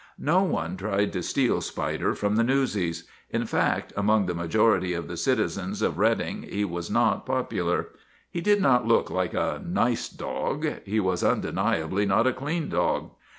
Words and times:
No 0.17 0.41
one 0.41 0.77
tried 0.77 1.13
to 1.13 1.21
steal 1.21 1.61
Spider 1.61 2.15
from 2.15 2.35
the 2.35 2.43
newsies. 2.43 3.03
In 3.29 3.45
fact, 3.45 3.93
among 3.95 4.25
the 4.25 4.33
majority 4.33 4.93
of 4.95 5.07
the 5.07 5.15
citizens 5.15 5.83
of 5.83 5.99
Reading 5.99 6.41
he 6.41 6.65
was 6.65 6.89
not 6.89 7.23
popular. 7.23 7.89
He 8.27 8.41
did 8.41 8.59
not 8.63 8.87
look 8.87 9.11
like 9.11 9.35
a 9.35 9.61
nice 9.63 10.09
dog; 10.09 10.65
he 10.85 10.99
was 10.99 11.23
undeniably 11.23 12.07
not 12.07 12.25
a 12.25 12.33
clean 12.33 12.67
dog. 12.67 13.11